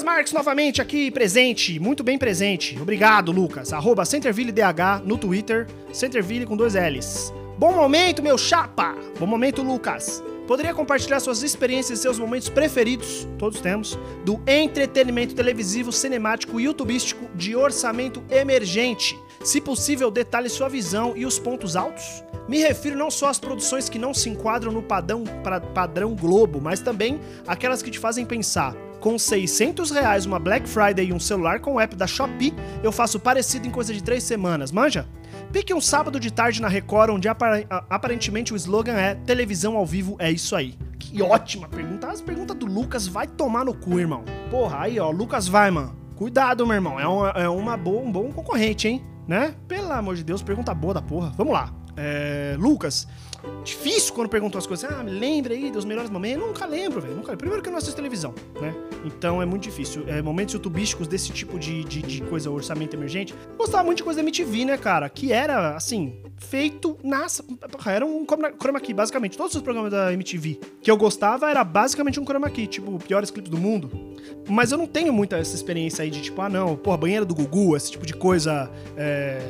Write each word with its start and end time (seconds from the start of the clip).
Lucas 0.00 0.04
Marques 0.04 0.32
novamente 0.32 0.80
aqui 0.80 1.10
presente, 1.10 1.78
muito 1.78 2.02
bem 2.02 2.16
presente. 2.16 2.78
Obrigado, 2.80 3.30
Lucas. 3.30 3.70
Arroba 3.70 4.06
CentervilleDH 4.06 5.02
no 5.04 5.18
Twitter, 5.18 5.66
Centerville 5.92 6.46
com 6.46 6.56
dois 6.56 6.74
L's. 6.74 7.32
Bom 7.58 7.72
momento, 7.72 8.22
meu 8.22 8.38
chapa! 8.38 8.94
Bom 9.18 9.26
momento, 9.26 9.62
Lucas. 9.62 10.22
Poderia 10.46 10.72
compartilhar 10.72 11.20
suas 11.20 11.42
experiências 11.42 11.98
e 11.98 12.02
seus 12.02 12.18
momentos 12.18 12.48
preferidos, 12.48 13.28
todos 13.38 13.60
temos, 13.60 13.98
do 14.24 14.40
entretenimento 14.46 15.34
televisivo, 15.34 15.92
cinemático 15.92 16.58
e 16.58 16.64
youtubístico 16.64 17.28
de 17.34 17.54
orçamento 17.54 18.22
emergente. 18.30 19.18
Se 19.44 19.60
possível, 19.60 20.10
detalhe 20.10 20.48
sua 20.48 20.68
visão 20.70 21.12
e 21.14 21.26
os 21.26 21.38
pontos 21.38 21.76
altos. 21.76 22.24
Me 22.48 22.58
refiro 22.58 22.96
não 22.96 23.10
só 23.10 23.28
às 23.28 23.38
produções 23.38 23.90
que 23.90 23.98
não 23.98 24.14
se 24.14 24.30
enquadram 24.30 24.72
no 24.72 24.82
padrão, 24.82 25.24
pra, 25.42 25.60
padrão 25.60 26.14
Globo, 26.14 26.58
mas 26.58 26.80
também 26.80 27.20
aquelas 27.46 27.82
que 27.82 27.90
te 27.90 27.98
fazem 27.98 28.24
pensar. 28.24 28.74
Com 29.00 29.18
600 29.18 29.90
reais, 29.90 30.26
uma 30.26 30.38
Black 30.38 30.68
Friday 30.68 31.06
e 31.06 31.12
um 31.12 31.18
celular 31.18 31.60
com 31.60 31.74
o 31.74 31.80
app 31.80 31.96
da 31.96 32.06
Shopee, 32.06 32.54
eu 32.82 32.92
faço 32.92 33.18
parecido 33.18 33.66
em 33.66 33.70
coisa 33.70 33.94
de 33.94 34.02
três 34.02 34.22
semanas, 34.22 34.70
manja? 34.70 35.08
Pique 35.50 35.72
um 35.72 35.80
sábado 35.80 36.20
de 36.20 36.30
tarde 36.30 36.60
na 36.60 36.68
Record, 36.68 37.10
onde 37.10 37.26
aparentemente 37.26 38.52
o 38.52 38.56
slogan 38.56 38.92
é 38.92 39.14
televisão 39.14 39.76
ao 39.76 39.86
vivo 39.86 40.16
é 40.18 40.30
isso 40.30 40.54
aí. 40.54 40.76
Que 40.98 41.22
ótima 41.22 41.66
pergunta. 41.66 42.08
As 42.08 42.20
perguntas 42.20 42.54
do 42.56 42.66
Lucas 42.66 43.06
vai 43.06 43.26
tomar 43.26 43.64
no 43.64 43.72
cu, 43.72 43.98
irmão. 43.98 44.22
Porra, 44.50 44.80
aí 44.80 45.00
ó, 45.00 45.10
Lucas 45.10 45.48
vai, 45.48 45.70
mano. 45.70 45.96
Cuidado, 46.14 46.66
meu 46.66 46.74
irmão. 46.74 47.00
É, 47.00 47.08
uma, 47.08 47.28
é 47.30 47.48
uma 47.48 47.76
boa, 47.78 48.02
um 48.02 48.12
bom 48.12 48.30
concorrente, 48.30 48.86
hein? 48.86 49.02
Né? 49.26 49.54
Pelo 49.66 49.90
amor 49.90 50.14
de 50.14 50.22
Deus, 50.22 50.42
pergunta 50.42 50.74
boa 50.74 50.92
da 50.92 51.00
porra. 51.00 51.32
Vamos 51.38 51.54
lá. 51.54 51.72
É, 51.96 52.54
Lucas, 52.58 53.08
difícil 53.64 54.14
quando 54.14 54.28
perguntam 54.28 54.58
as 54.58 54.66
coisas. 54.66 54.90
Ah, 54.90 55.02
me 55.02 55.10
lembra 55.10 55.54
aí 55.54 55.70
dos 55.70 55.84
melhores 55.84 56.10
momentos. 56.10 56.42
Eu 56.42 56.48
nunca 56.48 56.66
lembro, 56.66 57.00
velho. 57.00 57.14
Nunca. 57.14 57.36
Primeiro 57.36 57.62
que 57.62 57.68
eu 57.68 57.72
não 57.72 57.78
assisto 57.78 57.96
televisão, 57.96 58.34
né? 58.60 58.74
Então 59.04 59.40
é 59.40 59.46
muito 59.46 59.62
difícil. 59.62 60.04
É, 60.06 60.22
momentos 60.22 60.54
youtubísticos 60.54 61.06
desse 61.06 61.32
tipo 61.32 61.58
de, 61.58 61.84
de, 61.84 62.02
de, 62.02 62.22
coisa, 62.22 62.50
orçamento 62.50 62.94
emergente. 62.94 63.34
Gostava 63.56 63.84
muito 63.84 63.98
de 63.98 64.04
coisa 64.04 64.18
da 64.18 64.22
MTV, 64.22 64.64
né, 64.64 64.78
cara? 64.78 65.08
Que 65.08 65.32
era, 65.32 65.76
assim, 65.76 66.22
feito 66.36 66.98
nas. 67.02 67.42
Era 67.86 68.04
um 68.04 68.24
chroma 68.58 68.80
key, 68.80 68.94
basicamente. 68.94 69.36
Todos 69.36 69.54
os 69.54 69.62
programas 69.62 69.90
da 69.90 70.12
MTV 70.12 70.60
que 70.82 70.90
eu 70.90 70.96
gostava 70.96 71.50
era 71.50 71.62
basicamente 71.62 72.18
um 72.18 72.24
chroma 72.24 72.48
key, 72.50 72.66
tipo, 72.66 72.98
piores 72.98 73.30
clipes 73.30 73.50
do 73.50 73.58
mundo. 73.58 73.90
Mas 74.48 74.72
eu 74.72 74.78
não 74.78 74.86
tenho 74.86 75.12
muita 75.12 75.36
essa 75.36 75.54
experiência 75.54 76.02
aí 76.02 76.10
de 76.10 76.20
tipo, 76.20 76.40
ah, 76.40 76.48
não, 76.48 76.76
porra, 76.76 76.96
banheira 76.96 77.24
do 77.24 77.34
Gugu, 77.34 77.76
esse 77.76 77.90
tipo 77.90 78.06
de 78.06 78.14
coisa, 78.14 78.70
é, 78.96 79.40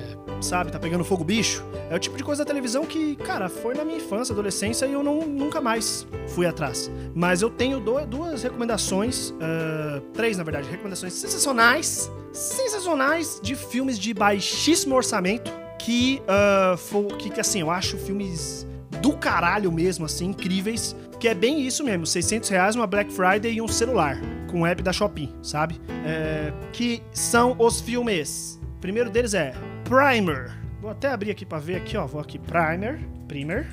sabe, 0.41 0.71
tá 0.71 0.79
pegando 0.79 1.05
fogo 1.05 1.25
bicho. 1.25 1.65
É 1.89 1.95
o 1.95 1.99
tipo 1.99 2.17
de 2.17 2.25
coisa 2.25 2.45
da 2.45 2.49
televisão 2.49 2.85
que, 2.85 3.17
cara, 3.17 3.49
foi 3.49 3.75
na 3.81 3.85
minha 3.85 3.97
infância, 3.97 4.33
adolescência 4.33 4.87
e 4.87 4.93
eu 4.93 5.03
não, 5.03 5.27
nunca 5.27 5.61
mais 5.61 6.07
fui 6.29 6.47
atrás. 6.47 6.91
Mas 7.15 7.43
eu 7.43 7.51
tenho 7.51 7.81
do, 7.81 8.05
duas 8.07 8.43
recomendações, 8.43 9.31
uh, 9.31 10.01
três 10.13 10.37
na 10.37 10.45
verdade, 10.45 10.69
recomendações 10.69 11.15
sensacionais, 11.15 12.11
sensacionais 12.33 13.41
de 13.43 13.57
filmes 13.57 13.99
de 13.99 14.15
baixíssimo 14.15 14.95
orçamento 14.95 15.51
que, 15.79 16.23
uh, 16.25 17.17
que, 17.17 17.31
que 17.31 17.41
assim, 17.41 17.61
eu 17.61 17.71
acho 17.71 17.97
filmes 17.97 18.67
do 19.01 19.15
caralho 19.15 19.73
mesmo, 19.73 20.05
assim, 20.05 20.27
incríveis. 20.27 20.95
Que 21.19 21.29
é 21.29 21.35
bem 21.35 21.67
isso 21.67 21.85
mesmo, 21.85 22.07
600 22.07 22.49
reais, 22.49 22.77
uma 22.77 22.87
Black 22.87 23.13
Friday 23.13 23.53
e 23.53 23.61
um 23.61 23.69
celular, 23.69 24.19
com 24.51 24.63
o 24.63 24.67
app 24.67 24.83
da 24.83 24.91
Shopee, 24.91 25.31
sabe? 25.43 25.79
É, 26.07 26.51
que 26.73 27.03
são 27.13 27.55
os 27.59 27.79
filmes. 27.79 28.59
O 28.77 28.81
primeiro 28.81 29.11
deles 29.11 29.35
é 29.35 29.53
Primer. 29.85 30.51
Vou 30.81 30.91
até 30.91 31.09
abrir 31.09 31.31
aqui 31.31 31.45
pra 31.45 31.59
ver 31.59 31.77
aqui, 31.77 31.97
ó. 31.97 32.07
Vou 32.07 32.21
aqui, 32.21 32.39
Primer, 32.39 33.01
Primer, 33.29 33.67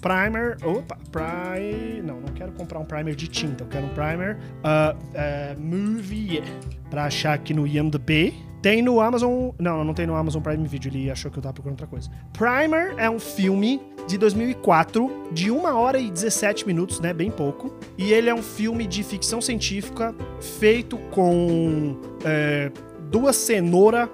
Primer, 0.00 0.56
opa, 0.64 0.96
Primer, 1.10 2.02
não, 2.04 2.20
não 2.20 2.32
quero 2.32 2.52
comprar 2.52 2.78
um 2.78 2.84
primer 2.84 3.14
de 3.14 3.26
tinta, 3.26 3.64
eu 3.64 3.68
quero 3.68 3.86
um 3.86 3.88
primer 3.90 4.36
uh, 4.36 4.96
uh, 4.96 5.60
movie 5.60 6.42
pra 6.88 7.04
achar 7.04 7.34
aqui 7.34 7.52
no 7.52 7.66
IMDb. 7.66 8.34
Tem 8.60 8.82
no 8.82 9.00
Amazon. 9.00 9.50
Não, 9.58 9.84
não 9.84 9.94
tem 9.94 10.06
no 10.06 10.16
Amazon 10.16 10.42
Prime 10.42 10.66
Video, 10.66 10.90
ele 10.90 11.10
achou 11.10 11.30
que 11.30 11.38
eu 11.38 11.42
tava 11.42 11.52
procurando 11.52 11.74
outra 11.74 11.86
coisa. 11.86 12.10
Primer 12.32 12.94
é 12.96 13.08
um 13.08 13.20
filme 13.20 13.80
de 14.08 14.18
2004, 14.18 15.28
de 15.32 15.50
1 15.50 15.64
hora 15.64 15.98
e 15.98 16.10
17 16.10 16.66
minutos, 16.66 16.98
né? 16.98 17.12
Bem 17.12 17.30
pouco. 17.30 17.72
E 17.96 18.12
ele 18.12 18.28
é 18.28 18.34
um 18.34 18.42
filme 18.42 18.86
de 18.86 19.04
ficção 19.04 19.40
científica 19.40 20.12
feito 20.40 20.98
com 21.12 22.00
é, 22.24 22.72
duas 23.10 23.36
cenouras, 23.36 24.08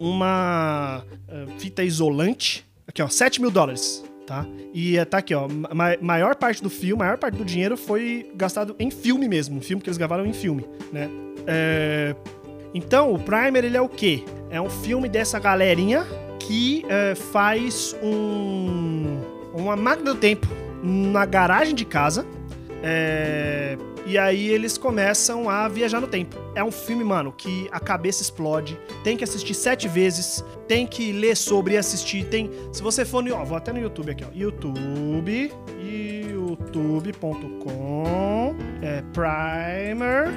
uma 0.00 1.04
é, 1.28 1.46
fita 1.58 1.84
isolante. 1.84 2.66
Aqui, 2.88 3.02
ó, 3.02 3.08
7 3.08 3.40
mil 3.40 3.50
dólares. 3.50 4.02
Tá? 4.26 4.46
E 4.72 4.96
é, 4.96 5.04
tá 5.04 5.18
aqui, 5.18 5.34
ó. 5.34 5.48
Ma 5.48 5.96
maior 6.00 6.36
parte 6.36 6.62
do 6.62 6.70
filme, 6.70 7.00
maior 7.00 7.18
parte 7.18 7.36
do 7.36 7.44
dinheiro 7.44 7.76
foi 7.76 8.30
gastado 8.34 8.74
em 8.78 8.90
filme 8.90 9.28
mesmo. 9.28 9.58
Um 9.58 9.60
filme 9.60 9.82
que 9.82 9.88
eles 9.88 9.98
gravaram 9.98 10.24
em 10.24 10.32
filme, 10.32 10.64
né? 10.92 11.10
É, 11.46 12.14
então, 12.72 13.12
o 13.12 13.18
Primer, 13.18 13.64
ele 13.64 13.76
é 13.76 13.80
o 13.80 13.88
quê? 13.88 14.24
É 14.48 14.60
um 14.60 14.70
filme 14.70 15.08
dessa 15.08 15.38
galerinha 15.40 16.06
que 16.38 16.84
faz 17.32 17.96
um, 18.02 19.20
uma 19.52 19.74
máquina 19.76 20.14
do 20.14 20.20
tempo 20.20 20.46
na 20.82 21.24
garagem 21.24 21.74
de 21.74 21.84
casa. 21.84 22.24
É, 22.82 23.76
e 24.10 24.18
aí 24.18 24.48
eles 24.48 24.76
começam 24.76 25.48
a 25.48 25.68
viajar 25.68 26.00
no 26.00 26.08
tempo. 26.08 26.36
É 26.56 26.64
um 26.64 26.72
filme, 26.72 27.04
mano, 27.04 27.32
que 27.32 27.68
a 27.70 27.78
cabeça 27.78 28.22
explode. 28.22 28.76
Tem 29.04 29.16
que 29.16 29.22
assistir 29.22 29.54
sete 29.54 29.86
vezes. 29.86 30.44
Tem 30.66 30.84
que 30.84 31.12
ler 31.12 31.36
sobre 31.36 31.74
e 31.74 31.76
assistir. 31.76 32.24
Tem. 32.24 32.50
Se 32.72 32.82
você 32.82 33.04
for 33.04 33.22
no. 33.22 33.32
Ó, 33.32 33.44
vou 33.44 33.56
até 33.56 33.72
no 33.72 33.78
YouTube 33.78 34.10
aqui, 34.10 34.24
ó. 34.24 34.28
YouTube. 34.34 35.52
youtube.com. 35.78 38.56
É, 38.82 39.00
Primer 39.12 40.32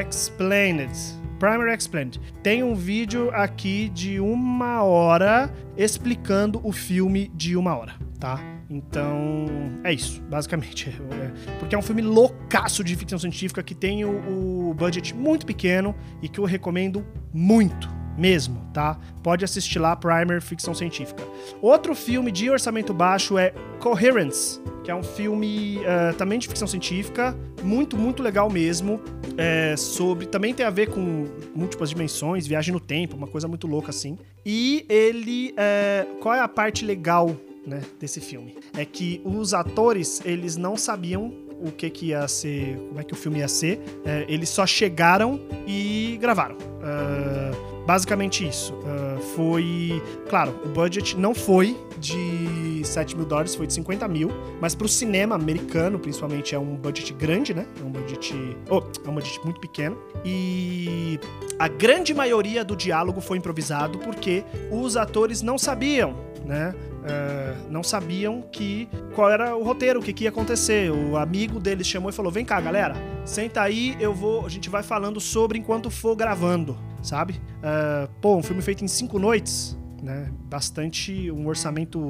Explained. 0.00 0.92
Primer 1.40 1.74
Explained. 1.74 2.20
Tem 2.44 2.62
um 2.62 2.76
vídeo 2.76 3.30
aqui 3.32 3.88
de 3.88 4.20
uma 4.20 4.84
hora 4.84 5.52
explicando 5.76 6.60
o 6.62 6.70
filme 6.70 7.28
de 7.34 7.56
uma 7.56 7.76
hora, 7.76 7.96
tá? 8.20 8.55
Então, 8.68 9.46
é 9.84 9.92
isso, 9.92 10.20
basicamente. 10.22 10.94
É, 11.16 11.56
porque 11.58 11.74
é 11.74 11.78
um 11.78 11.82
filme 11.82 12.02
loucaço 12.02 12.82
de 12.82 12.94
ficção 12.96 13.18
científica 13.18 13.62
que 13.62 13.74
tem 13.74 14.04
o, 14.04 14.70
o 14.70 14.74
budget 14.74 15.14
muito 15.14 15.46
pequeno 15.46 15.94
e 16.20 16.28
que 16.28 16.38
eu 16.38 16.44
recomendo 16.44 17.06
muito 17.32 17.88
mesmo, 18.16 18.66
tá? 18.72 18.98
Pode 19.22 19.44
assistir 19.44 19.78
lá 19.78 19.94
Primer 19.94 20.40
Ficção 20.40 20.74
Científica. 20.74 21.22
Outro 21.60 21.94
filme 21.94 22.32
de 22.32 22.50
orçamento 22.50 22.92
baixo 22.92 23.38
é 23.38 23.52
Coherence, 23.78 24.60
que 24.82 24.90
é 24.90 24.94
um 24.94 25.02
filme 25.02 25.78
uh, 25.78 26.14
também 26.16 26.38
de 26.38 26.48
ficção 26.48 26.66
científica, 26.66 27.36
muito, 27.62 27.96
muito 27.96 28.22
legal 28.22 28.50
mesmo. 28.50 29.00
É, 29.36 29.76
sobre. 29.76 30.26
Também 30.26 30.54
tem 30.54 30.64
a 30.64 30.70
ver 30.70 30.88
com 30.88 31.26
múltiplas 31.54 31.90
dimensões, 31.90 32.46
viagem 32.46 32.72
no 32.72 32.80
tempo, 32.80 33.16
uma 33.16 33.26
coisa 33.26 33.46
muito 33.46 33.66
louca 33.66 33.90
assim. 33.90 34.18
E 34.44 34.86
ele. 34.88 35.52
É, 35.56 36.06
qual 36.20 36.34
é 36.34 36.40
a 36.40 36.48
parte 36.48 36.84
legal 36.84 37.36
né, 37.66 37.82
desse 38.00 38.20
filme? 38.20 38.56
É 38.76 38.84
que 38.84 39.20
os 39.24 39.52
atores, 39.52 40.22
eles 40.24 40.56
não 40.56 40.76
sabiam 40.76 41.32
o 41.60 41.70
que, 41.70 41.88
que 41.90 42.06
ia 42.06 42.26
ser, 42.28 42.76
como 42.88 43.00
é 43.00 43.04
que 43.04 43.12
o 43.12 43.16
filme 43.16 43.38
ia 43.38 43.48
ser. 43.48 43.80
É, 44.04 44.24
eles 44.28 44.48
só 44.48 44.66
chegaram 44.66 45.40
e 45.66 46.18
gravaram. 46.20 46.56
Uh, 46.56 47.76
Basicamente 47.86 48.46
isso. 48.46 48.74
Uh, 48.74 49.20
foi. 49.36 50.02
Claro, 50.28 50.60
o 50.64 50.68
budget 50.68 51.16
não 51.16 51.32
foi 51.32 51.78
de 51.98 52.82
7 52.84 53.16
mil 53.16 53.24
dólares, 53.24 53.54
foi 53.54 53.66
de 53.66 53.72
50 53.74 54.08
mil, 54.08 54.28
mas 54.60 54.74
pro 54.74 54.88
cinema 54.88 55.36
americano, 55.36 55.98
principalmente, 55.98 56.54
é 56.54 56.58
um 56.58 56.74
budget 56.74 57.12
grande, 57.14 57.54
né? 57.54 57.64
É 57.80 57.84
um 57.84 57.90
budget. 57.90 58.34
Oh, 58.68 58.82
é 59.04 59.08
um 59.08 59.14
budget 59.14 59.40
muito 59.44 59.60
pequeno. 59.60 59.96
E 60.24 61.20
a 61.58 61.68
grande 61.68 62.12
maioria 62.12 62.64
do 62.64 62.76
diálogo 62.76 63.20
foi 63.20 63.38
improvisado 63.38 63.98
porque 63.98 64.44
os 64.70 64.96
atores 64.96 65.42
não 65.42 65.58
sabiam, 65.58 66.16
né? 66.44 66.74
Uh, 67.06 67.70
não 67.70 67.84
sabiam 67.84 68.42
que 68.50 68.88
qual 69.14 69.30
era 69.30 69.56
o 69.56 69.62
roteiro, 69.62 70.00
o 70.00 70.02
que, 70.02 70.12
que 70.12 70.24
ia 70.24 70.30
acontecer. 70.30 70.90
O 70.90 71.16
amigo 71.16 71.60
deles 71.60 71.86
chamou 71.86 72.10
e 72.10 72.12
falou: 72.12 72.32
"Vem 72.32 72.44
cá, 72.44 72.60
galera, 72.60 72.96
senta 73.24 73.62
aí, 73.62 73.96
eu 74.00 74.12
vou, 74.12 74.44
a 74.44 74.48
gente 74.48 74.68
vai 74.68 74.82
falando 74.82 75.20
sobre 75.20 75.58
enquanto 75.58 75.90
for 75.90 76.16
gravando" 76.16 76.76
sabe? 77.06 77.40
Uh, 77.58 78.08
pô, 78.20 78.36
um 78.36 78.42
filme 78.42 78.60
feito 78.60 78.84
em 78.84 78.88
cinco 78.88 79.18
noites, 79.18 79.78
né? 80.02 80.30
Bastante, 80.44 81.30
um 81.30 81.46
orçamento 81.46 82.08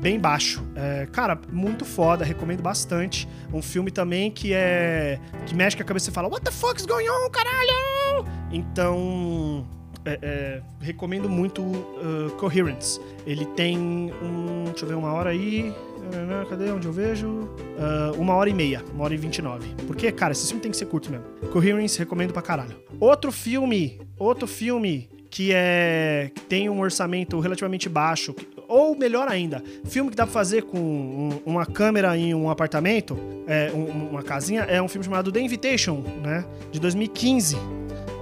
bem 0.00 0.20
baixo. 0.20 0.62
É, 0.76 1.06
cara, 1.06 1.40
muito 1.50 1.84
foda, 1.84 2.24
recomendo 2.24 2.62
bastante. 2.62 3.26
Um 3.52 3.62
filme 3.62 3.90
também 3.90 4.30
que 4.30 4.52
é. 4.52 5.18
que 5.46 5.54
mexe 5.54 5.76
com 5.76 5.82
a 5.82 5.86
cabeça 5.86 6.10
e 6.10 6.12
fala: 6.12 6.28
What 6.28 6.44
the 6.44 6.50
fuck 6.50 6.78
is 6.78 6.86
going 6.86 7.08
on, 7.08 7.30
caralho? 7.30 8.26
Então. 8.54 9.66
É, 10.06 10.18
é, 10.20 10.62
recomendo 10.80 11.30
muito 11.30 11.62
uh, 11.62 12.30
Coherence. 12.38 13.00
Ele 13.26 13.46
tem 13.46 13.78
um. 13.78 14.64
Deixa 14.66 14.84
eu 14.84 14.88
ver, 14.90 14.94
uma 14.94 15.12
hora 15.12 15.30
aí. 15.30 15.72
Cadê 16.50 16.70
onde 16.70 16.86
eu 16.86 16.92
vejo? 16.92 17.26
Uh, 17.26 18.20
uma 18.20 18.34
hora 18.34 18.50
e 18.50 18.52
meia, 18.52 18.84
uma 18.92 19.04
hora 19.04 19.14
e 19.14 19.16
vinte 19.16 19.38
e 19.38 19.42
nove. 19.42 19.66
Porque, 19.86 20.12
cara, 20.12 20.32
esse 20.32 20.46
filme 20.46 20.60
tem 20.60 20.70
que 20.70 20.76
ser 20.76 20.84
curto 20.84 21.10
mesmo. 21.10 21.24
Coherence, 21.50 21.98
recomendo 21.98 22.34
pra 22.34 22.42
caralho. 22.42 22.76
Outro 23.00 23.32
filme, 23.32 23.98
outro 24.18 24.46
filme 24.46 25.08
que 25.30 25.50
é 25.52 26.30
que 26.32 26.42
tem 26.42 26.68
um 26.68 26.78
orçamento 26.78 27.40
relativamente 27.40 27.88
baixo, 27.88 28.36
ou 28.68 28.96
melhor 28.96 29.26
ainda, 29.26 29.62
filme 29.84 30.10
que 30.10 30.16
dá 30.16 30.24
pra 30.24 30.32
fazer 30.32 30.62
com 30.62 30.78
um, 30.78 31.40
uma 31.44 31.66
câmera 31.66 32.16
em 32.16 32.34
um 32.34 32.48
apartamento, 32.48 33.18
é, 33.46 33.72
um, 33.74 34.10
uma 34.10 34.22
casinha, 34.22 34.62
é 34.62 34.80
um 34.80 34.86
filme 34.86 35.04
chamado 35.04 35.32
The 35.32 35.40
Invitation, 35.40 36.04
né? 36.22 36.44
De 36.70 36.78
2015. 36.78 37.56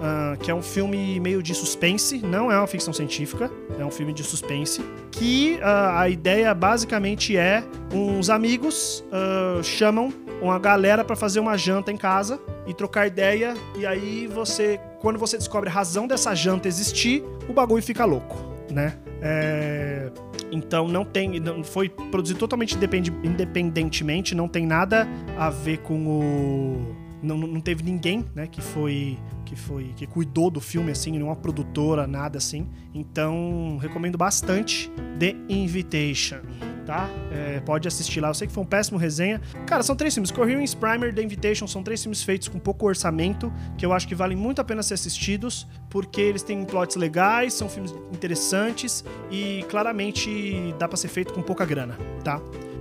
Uh, 0.03 0.37
que 0.39 0.51
é 0.51 0.55
um 0.55 0.63
filme 0.63 1.21
meio 1.21 1.43
de 1.43 1.55
suspense, 1.55 2.19
não 2.19 2.51
é 2.51 2.59
uma 2.59 2.67
ficção 2.67 2.93
científica, 2.93 3.51
é 3.79 3.85
um 3.85 3.91
filme 3.91 4.13
de 4.13 4.25
suspense, 4.25 4.85
que 5.11 5.59
uh, 5.61 5.97
a 5.97 6.09
ideia 6.09 6.53
basicamente 6.53 7.37
é 7.37 7.63
uns 7.93 8.29
amigos 8.29 9.05
uh, 9.09 9.63
chamam 9.63 10.13
uma 10.41 10.59
galera 10.59 11.05
para 11.05 11.15
fazer 11.15 11.39
uma 11.39 11.57
janta 11.57 11.93
em 11.93 11.97
casa 11.97 12.41
e 12.67 12.75
trocar 12.75 13.07
ideia, 13.07 13.55
e 13.79 13.87
aí 13.87 14.27
você, 14.27 14.81
quando 15.01 15.19
você 15.19 15.39
descobre 15.39 15.69
a 15.71 15.73
razão 15.73 16.07
dessa 16.07 16.35
janta 16.35 16.67
existir, 16.67 17.23
o 17.49 17.53
bagulho 17.53 17.83
fica 17.83 18.05
louco, 18.05 18.37
né? 18.71 18.99
É... 19.21 20.11
Então 20.51 20.89
não 20.89 21.05
tem. 21.05 21.41
Não, 21.41 21.63
foi 21.63 21.89
produzido 21.89 22.39
totalmente 22.39 22.77
independentemente, 23.25 24.35
não 24.35 24.49
tem 24.49 24.67
nada 24.67 25.09
a 25.39 25.49
ver 25.49 25.79
com 25.79 26.07
o. 26.07 26.97
Não, 27.23 27.39
não 27.39 27.61
teve 27.61 27.85
ninguém, 27.85 28.25
né, 28.35 28.49
que 28.49 28.61
foi 28.61 29.17
que 29.53 29.57
foi 29.57 29.93
que 29.95 30.07
cuidou 30.07 30.51
do 30.51 30.61
filme 30.61 30.91
assim, 30.91 31.13
nenhuma 31.13 31.37
produtora, 31.37 32.07
nada 32.07 32.39
assim. 32.39 32.67
Então, 32.95 33.79
recomendo 33.81 34.17
bastante 34.17 34.91
The 35.19 35.37
Invitation, 35.47 36.41
tá? 36.87 37.11
É, 37.31 37.61
pode 37.61 37.87
assistir 37.87 38.21
lá. 38.21 38.29
Eu 38.29 38.35
sei 38.35 38.47
que 38.47 38.55
foi 38.55 38.63
um 38.63 38.67
péssimo 38.67 38.99
resenha. 38.99 39.43
Cara, 39.67 39.83
são 39.83 39.95
três 39.95 40.15
filmes. 40.15 40.31
Coherence 40.31 40.75
Primer, 40.75 41.15
The 41.15 41.23
Invitation, 41.23 41.67
são 41.67 41.83
três 41.83 42.03
filmes 42.03 42.23
feitos 42.23 42.49
com 42.49 42.59
pouco 42.59 42.87
orçamento, 42.87 43.53
que 43.77 43.85
eu 43.85 43.93
acho 43.93 44.09
que 44.09 44.15
valem 44.15 44.37
muito 44.37 44.61
a 44.61 44.65
pena 44.65 44.83
ser 44.83 44.95
assistidos, 44.95 45.69
porque 45.91 46.23
eles 46.23 46.43
têm 46.43 46.65
plots 46.65 46.97
legais, 46.97 47.53
são 47.53 47.69
filmes 47.69 47.95
interessantes 48.11 49.05
e 49.31 49.65
claramente 49.69 50.75
dá 50.79 50.89
para 50.89 50.97
ser 50.97 51.09
feito 51.09 51.35
com 51.35 51.43
pouca 51.43 51.67
grana, 51.67 51.99
tá? 52.25 52.41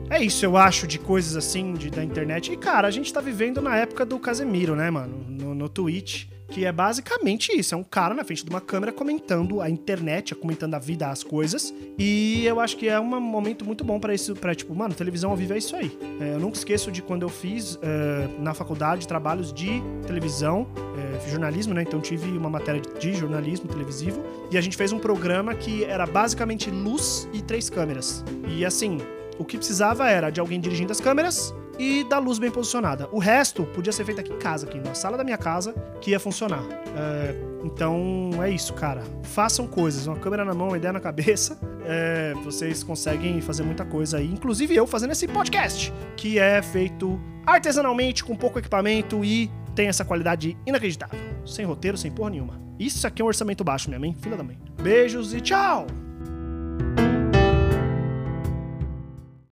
É 0.10 0.22
isso, 0.22 0.44
eu 0.46 0.58
acho, 0.58 0.88
de 0.88 1.00
coisas 1.00 1.38
assim 1.38 1.74
de, 1.74 1.90
da 1.90 2.04
internet. 2.04 2.52
E, 2.52 2.58
cara, 2.58 2.88
a 2.88 2.92
gente 2.92 3.14
tá 3.14 3.22
vivendo 3.22 3.62
na 3.62 3.78
época 3.78 4.06
do 4.06 4.20
Casemiro, 4.20 4.76
né, 4.76 4.90
mano? 4.90 5.26
No, 5.28 5.56
no 5.56 5.70
Twitch 5.70 6.28
que 6.52 6.66
é 6.66 6.72
basicamente 6.72 7.58
isso: 7.58 7.74
é 7.74 7.78
um 7.78 7.84
cara 7.84 8.14
na 8.14 8.24
frente 8.24 8.44
de 8.44 8.50
uma 8.50 8.62
câmera 8.62 8.92
comentando 8.92 9.62
a 9.62 9.70
internet, 9.70 10.36
comentando 10.36 10.76
a 10.76 10.80
vida, 10.80 11.08
as 11.08 11.24
coisas. 11.24 11.74
E 11.98 12.46
eu 12.46 12.60
acho 12.60 12.78
que 12.78 12.88
é 12.88 13.00
um 13.00 13.20
momento 13.20 13.66
muito 13.66 13.84
bom 13.84 14.00
para 14.00 14.14
isso, 14.14 14.36
para 14.36 14.54
tipo, 14.54 14.76
mano, 14.76 14.94
televisão 14.94 15.32
ao 15.32 15.38
vivo 15.38 15.54
é 15.54 15.58
isso 15.58 15.76
aí. 15.76 15.98
É, 16.20 16.34
eu 16.36 16.40
nunca 16.40 16.58
esqueço 16.58 16.92
de 16.92 17.02
quando 17.02 17.24
eu 17.24 17.30
fiz 17.30 17.80
é, 17.82 18.28
na 18.40 18.54
faculdade 18.54 19.08
trabalhos 19.08 19.54
de 19.54 19.82
televisão, 20.06 20.68
é, 21.26 21.30
jornalismo, 21.30 21.74
né? 21.74 21.84
Então 21.84 22.02
tive 22.02 22.30
uma 22.38 22.50
matéria 22.50 22.82
de 23.00 23.14
jornalismo 23.14 23.68
televisivo 23.68 24.22
e 24.52 24.58
a 24.58 24.62
gente 24.62 24.76
fez 24.76 24.92
um 24.92 25.00
programa 25.00 25.56
que 25.56 25.86
era 25.86 26.06
basicamente 26.06 26.70
luz 26.70 27.28
e 27.34 27.42
três 27.42 27.70
câmeras. 27.70 28.24
E 28.48 28.66
assim, 28.66 29.00
o 29.40 29.46
que 29.46 29.58
precisava 29.58 30.10
era 30.10 30.30
de 30.30 30.40
alguém 30.40 30.60
dirigindo 30.60 30.92
as 30.92 31.00
câmeras 31.00 31.54
e 31.82 32.04
da 32.04 32.20
luz 32.20 32.38
bem 32.38 32.52
posicionada. 32.52 33.10
O 33.12 33.18
resto 33.18 33.64
podia 33.64 33.92
ser 33.92 34.06
feito 34.06 34.22
aqui 34.22 34.32
em 34.32 34.38
casa, 34.38 34.68
aqui 34.68 34.78
na 34.78 34.94
sala 34.94 35.18
da 35.18 35.24
minha 35.24 35.38
casa, 35.38 35.74
que 36.00 36.12
ia 36.12 36.20
funcionar. 36.20 36.64
É, 36.96 37.36
então 37.64 38.30
é 38.40 38.52
isso, 38.52 38.72
cara. 38.76 39.02
Façam 39.24 39.66
coisas, 39.66 40.06
uma 40.06 40.16
câmera 40.16 40.46
na 40.46 40.54
mão, 40.54 40.68
uma 40.68 40.78
ideia 40.78 40.94
na 40.94 41.00
cabeça. 41.00 41.60
É, 41.84 42.36
vocês 42.44 42.84
conseguem 42.84 43.42
fazer 43.42 43.64
muita 43.64 43.84
coisa 43.84 44.18
aí, 44.20 44.28
inclusive 44.28 44.76
eu 44.76 44.86
fazendo 44.86 45.10
esse 45.10 45.28
podcast, 45.28 45.92
que 46.16 46.38
é 46.38 46.62
feito 46.62 47.20
artesanalmente, 47.44 48.24
com 48.24 48.36
pouco 48.36 48.60
equipamento 48.60 49.26
e 49.26 49.50
tem 49.74 49.88
essa 49.88 50.06
qualidade 50.06 50.56
inacreditável. 50.68 51.20
Sem 51.44 51.66
roteiro, 51.66 51.98
sem 51.98 52.12
porra 52.12 52.30
nenhuma. 52.30 52.62
Isso 52.78 53.08
aqui 53.08 53.24
é 53.24 53.26
um 53.26 53.28
orçamento 53.28 53.64
baixo 53.64 53.90
mesmo, 53.90 54.06
hein? 54.06 54.16
Filha 54.22 54.38
da 54.38 54.44
mãe. 54.44 54.60
Beijos 54.80 55.34
e 55.34 55.42
tchau! 55.42 55.88